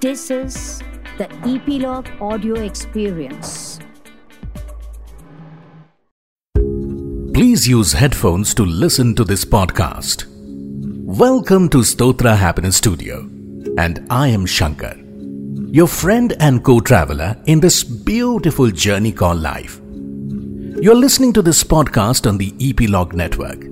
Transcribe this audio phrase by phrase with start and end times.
[0.00, 0.78] This is
[1.18, 3.78] the Eplog Audio Experience.
[7.34, 10.24] Please use headphones to listen to this podcast.
[11.04, 13.28] Welcome to Stotra Happiness Studio,
[13.76, 14.96] and I am Shankar,
[15.70, 19.82] your friend and co traveler in this beautiful journey called life.
[20.80, 23.64] You're listening to this podcast on the Eplog Network.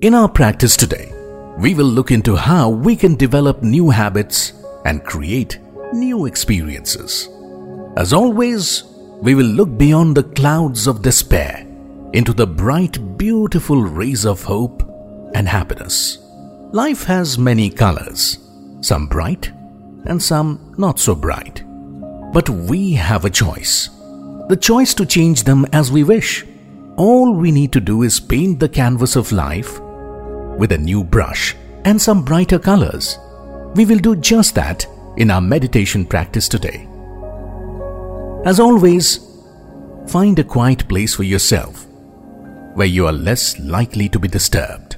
[0.00, 1.12] In our practice today,
[1.58, 4.54] we will look into how we can develop new habits
[4.84, 5.58] and create
[5.92, 7.28] new experiences.
[7.96, 8.84] As always,
[9.20, 11.66] we will look beyond the clouds of despair
[12.12, 14.82] into the bright, beautiful rays of hope
[15.34, 16.18] and happiness.
[16.72, 18.38] Life has many colors,
[18.80, 19.52] some bright
[20.04, 21.62] and some not so bright.
[22.32, 23.90] But we have a choice
[24.50, 26.44] the choice to change them as we wish.
[26.96, 29.78] All we need to do is paint the canvas of life
[30.58, 33.16] with a new brush and some brighter colors.
[33.74, 36.88] We will do just that in our meditation practice today.
[38.44, 39.20] As always,
[40.08, 41.86] find a quiet place for yourself
[42.74, 44.96] where you are less likely to be disturbed.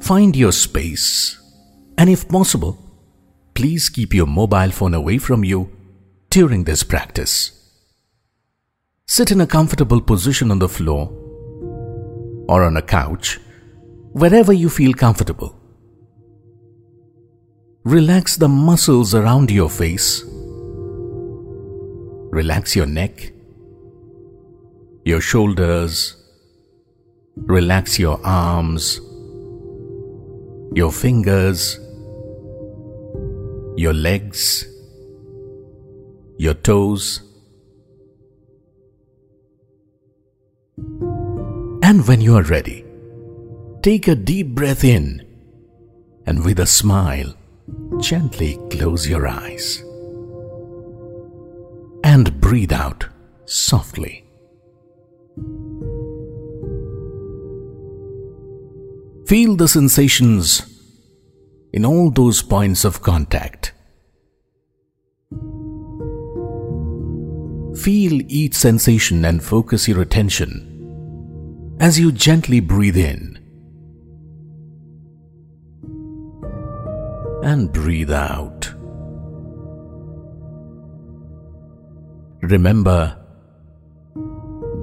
[0.00, 1.40] Find your space,
[1.96, 2.78] and if possible,
[3.54, 5.70] please keep your mobile phone away from you
[6.30, 7.52] during this practice.
[9.06, 11.08] Sit in a comfortable position on the floor
[12.48, 13.38] or on a couch,
[14.12, 15.61] wherever you feel comfortable.
[17.84, 20.24] Relax the muscles around your face.
[22.30, 23.32] Relax your neck,
[25.04, 26.16] your shoulders.
[27.34, 29.00] Relax your arms,
[30.74, 31.78] your fingers,
[33.76, 34.66] your legs,
[36.38, 37.22] your toes.
[41.82, 42.84] And when you are ready,
[43.82, 45.26] take a deep breath in
[46.26, 47.34] and with a smile,
[48.02, 49.82] gently close your eyes
[52.02, 53.06] and breathe out
[53.46, 54.24] softly.
[59.26, 60.68] Feel the sensations
[61.72, 63.72] in all those points of contact.
[67.76, 73.41] Feel each sensation and focus your attention as you gently breathe in
[77.42, 78.72] and breathe out.
[82.42, 83.16] Remember,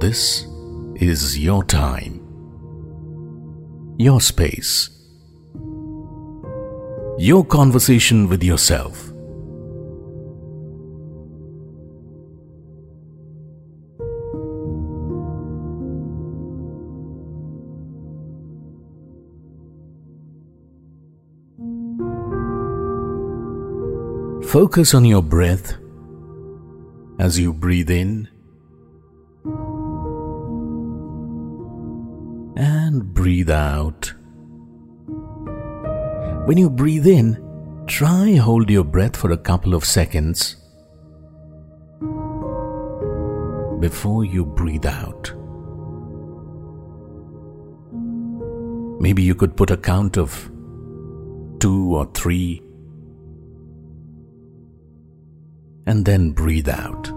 [0.00, 0.46] this
[0.96, 2.20] is your time,
[3.98, 4.90] your space,
[7.18, 9.13] your conversation with yourself.
[24.54, 25.78] Focus on your breath
[27.18, 28.28] as you breathe in
[32.56, 34.14] and breathe out.
[36.46, 37.36] When you breathe in,
[37.88, 40.54] try hold your breath for a couple of seconds
[43.80, 45.32] before you breathe out.
[49.00, 50.48] Maybe you could put a count of
[51.58, 52.63] two or three
[55.86, 57.10] and then breathe out.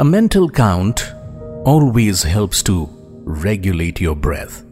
[0.00, 1.12] A mental count
[1.64, 2.88] always helps to
[3.24, 4.64] regulate your breath.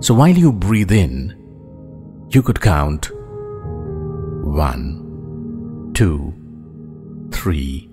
[0.00, 1.38] So while you breathe in,
[2.30, 3.12] you could count
[4.44, 6.34] one, two,
[7.30, 7.88] three,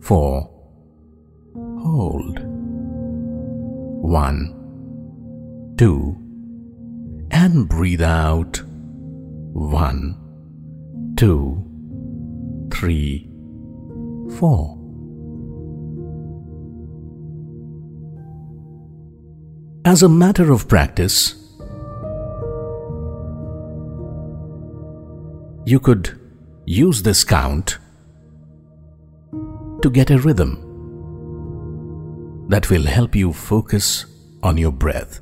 [0.00, 0.49] four,
[1.90, 2.38] hold,
[4.02, 4.54] one,
[5.76, 6.16] two,
[7.30, 8.62] and breathe out,
[9.52, 10.16] one,
[11.16, 11.64] two,
[12.72, 13.28] three,
[14.38, 14.76] four.
[19.84, 21.34] As a matter of practice,
[25.66, 26.18] you could
[26.66, 27.78] use this count
[29.82, 30.69] to get a rhythm
[32.50, 34.06] that will help you focus
[34.42, 35.20] on your breath.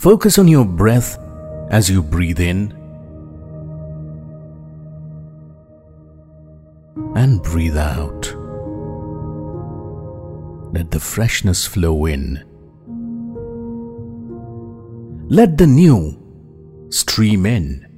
[0.00, 1.18] Focus on your breath
[1.70, 2.72] as you breathe in
[7.14, 8.34] and breathe out.
[10.72, 12.42] Let the freshness flow in.
[15.28, 17.90] Let the new stream in.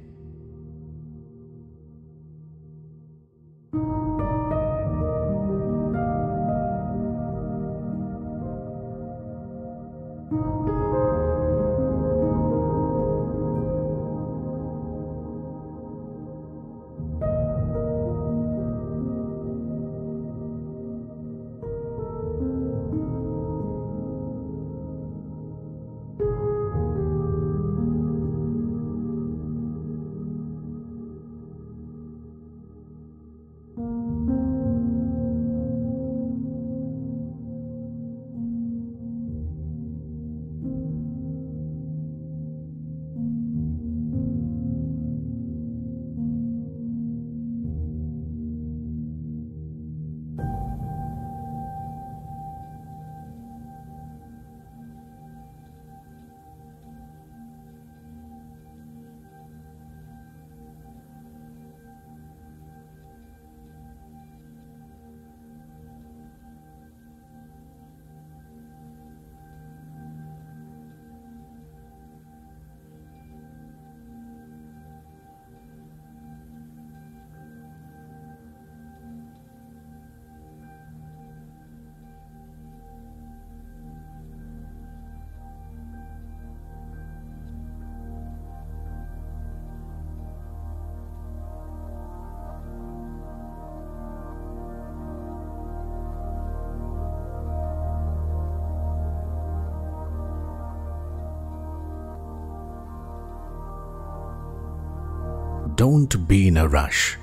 [105.75, 107.17] Don't be in a rush.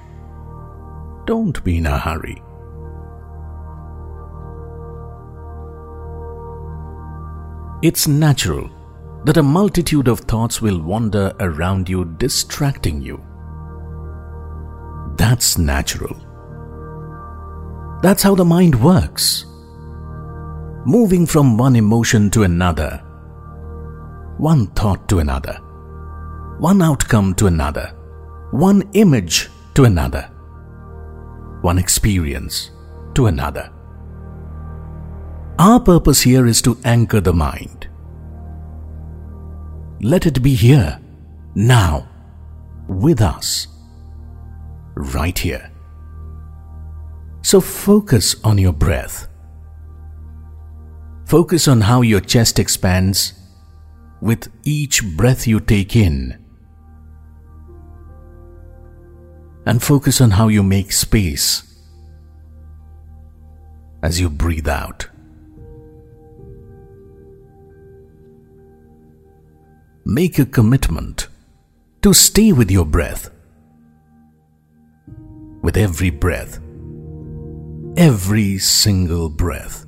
[1.26, 2.42] Don't be in a hurry.
[7.82, 8.68] It's natural
[9.24, 13.22] that a multitude of thoughts will wander around you, distracting you.
[15.16, 16.16] That's natural.
[18.02, 19.44] That's how the mind works.
[20.86, 22.96] Moving from one emotion to another,
[24.38, 25.58] one thought to another,
[26.58, 27.94] one outcome to another
[28.50, 30.22] one image to another,
[31.60, 32.70] one experience
[33.14, 33.72] to another.
[35.58, 37.88] Our purpose here is to anchor the mind.
[40.00, 40.98] Let it be here,
[41.54, 42.08] now,
[42.88, 43.68] with us,
[44.94, 45.70] right here.
[47.42, 49.28] So focus on your breath.
[51.26, 53.34] Focus on how your chest expands
[54.20, 56.39] with each breath you take in
[59.66, 61.62] and focus on how you make space
[64.02, 65.06] as you breathe out.
[70.04, 71.28] Make a commitment
[72.02, 73.30] to stay with your breath.
[75.62, 76.58] With every breath,
[77.96, 79.84] every single breath.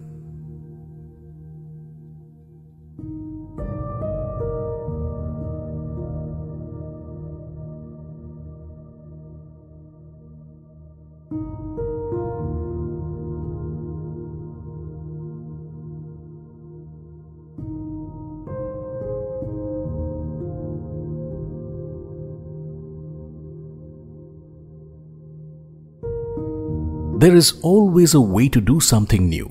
[27.22, 29.48] There is always a way to do something new,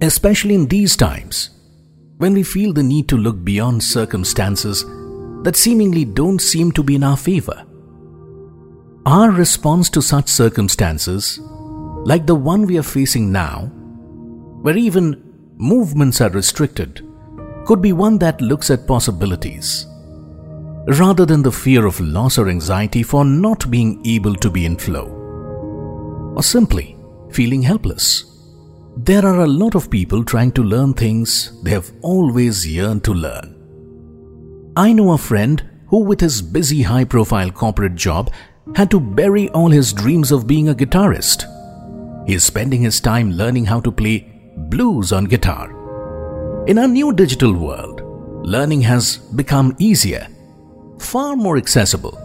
[0.00, 1.50] especially in these times
[2.18, 4.84] when we feel the need to look beyond circumstances
[5.42, 7.66] that seemingly don't seem to be in our favor.
[9.06, 11.40] Our response to such circumstances,
[12.04, 13.72] like the one we are facing now,
[14.62, 15.20] where even
[15.56, 17.04] movements are restricted,
[17.64, 19.84] could be one that looks at possibilities
[20.86, 24.76] rather than the fear of loss or anxiety for not being able to be in
[24.76, 25.08] flow,
[26.36, 26.98] or simply
[27.32, 28.24] feeling helpless.
[28.96, 33.14] There are a lot of people trying to learn things they have always yearned to
[33.14, 33.56] learn.
[34.76, 38.32] I know a friend who, with his busy high profile corporate job,
[38.74, 41.44] had to bury all his dreams of being a guitarist.
[42.26, 45.74] He is spending his time learning how to play blues on guitar.
[46.68, 48.02] In our new digital world,
[48.46, 50.28] learning has become easier,
[50.98, 52.16] far more accessible,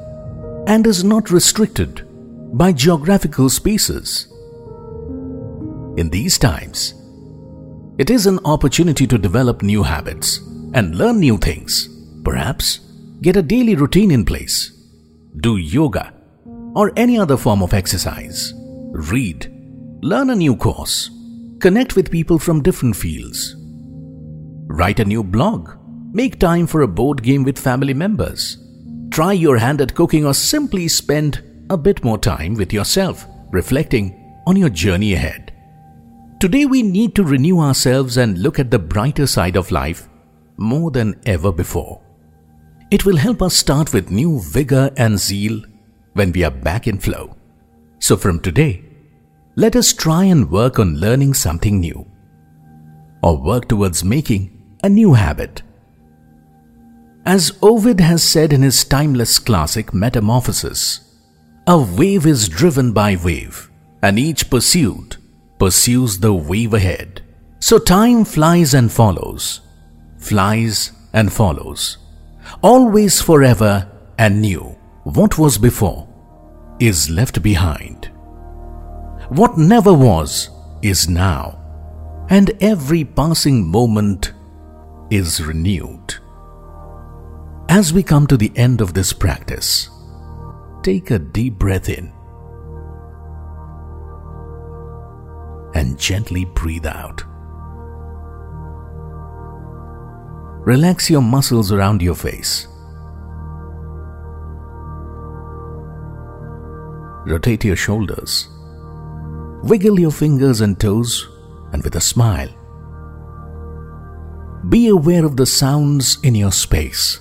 [0.67, 2.07] and is not restricted
[2.57, 4.27] by geographical spaces.
[5.97, 6.93] In these times,
[7.97, 10.39] it is an opportunity to develop new habits
[10.73, 11.87] and learn new things.
[12.25, 12.79] Perhaps
[13.21, 14.71] get a daily routine in place,
[15.37, 16.13] do yoga
[16.75, 18.53] or any other form of exercise,
[18.91, 19.49] read,
[20.01, 21.09] learn a new course,
[21.59, 23.55] connect with people from different fields,
[24.67, 25.69] write a new blog,
[26.11, 28.57] make time for a board game with family members,
[29.11, 34.13] try your hand at cooking, or simply spend a bit more time with yourself, reflecting
[34.45, 35.44] on your journey ahead.
[36.45, 40.07] Today, we need to renew ourselves and look at the brighter side of life
[40.57, 42.03] more than ever before.
[42.91, 45.63] It will help us start with new vigor and zeal
[46.13, 47.35] when we are back in flow.
[47.97, 48.83] So, from today,
[49.55, 52.05] let us try and work on learning something new
[53.23, 55.63] or work towards making a new habit.
[57.25, 60.99] As Ovid has said in his timeless classic Metamorphosis,
[61.65, 63.71] a wave is driven by wave,
[64.03, 65.17] and each pursued
[65.57, 67.21] pursues the wave ahead.
[67.59, 69.61] So time flies and follows,
[70.17, 71.97] flies and follows,
[72.61, 74.75] always forever and new.
[75.03, 76.07] What was before
[76.79, 78.11] is left behind.
[79.29, 80.49] What never was
[80.81, 81.59] is now,
[82.29, 84.33] and every passing moment
[85.09, 86.15] is renewed.
[87.69, 89.89] As we come to the end of this practice,
[90.83, 92.14] take a deep breath in
[95.75, 97.23] and gently breathe out.
[100.65, 102.67] Relax your muscles around your face.
[107.27, 108.47] Rotate your shoulders.
[109.63, 111.27] Wiggle your fingers and toes,
[111.71, 112.49] and with a smile,
[114.69, 117.19] be aware of the sounds in your space.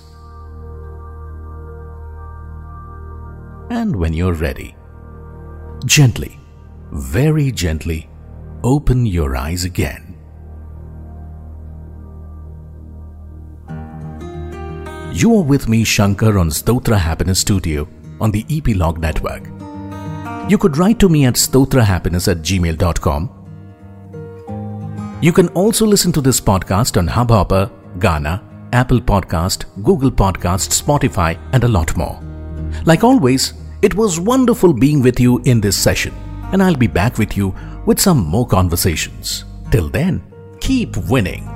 [3.69, 4.75] And when you're ready,
[5.85, 6.39] gently,
[6.91, 8.09] very gently,
[8.65, 10.17] open your eyes again.
[15.13, 17.87] You are with me, Shankar, on Stotra Happiness Studio
[18.19, 19.43] on the Eplog Network.
[20.49, 23.29] You could write to me at stotrahappiness at gmail.com.
[25.21, 28.41] You can also listen to this podcast on Hubhopper, Gaana,
[28.73, 32.19] Apple Podcast, Google Podcast, Spotify, and a lot more.
[32.85, 36.13] Like always, it was wonderful being with you in this session,
[36.51, 39.45] and I'll be back with you with some more conversations.
[39.71, 40.23] Till then,
[40.59, 41.54] keep winning.